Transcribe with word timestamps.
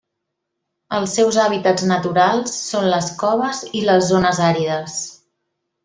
Els 0.99 1.11
seus 1.19 1.37
hàbitats 1.43 1.85
naturals 1.91 2.55
són 2.71 2.89
les 2.95 3.13
coves 3.21 3.63
i 3.81 3.85
les 3.91 4.11
zones 4.15 4.45
àrides. 4.51 4.99